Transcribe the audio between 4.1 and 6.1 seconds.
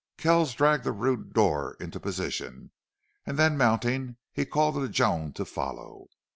he called to Joan to follow.